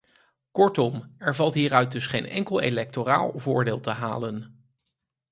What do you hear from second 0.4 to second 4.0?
Kortom, er valt hieruit dus geen enkel electoraal voordeel te